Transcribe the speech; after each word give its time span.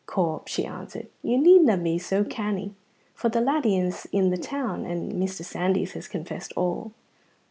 "Corp," 0.07 0.47
she 0.47 0.65
answered, 0.65 1.09
"you 1.21 1.37
needna 1.37 1.77
be 1.77 1.99
so 1.99 2.23
canny, 2.23 2.73
for 3.13 3.29
the 3.29 3.39
laddie 3.39 3.77
is 3.77 4.07
in 4.11 4.31
the 4.31 4.37
town, 4.37 4.83
and 4.83 5.11
Mr. 5.11 5.45
Sandys 5.45 5.91
has 5.91 6.07
confessed 6.07 6.51
all." 6.57 6.91